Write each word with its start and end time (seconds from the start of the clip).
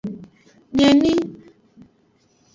Nye 0.73 0.85
emi. 0.93 1.11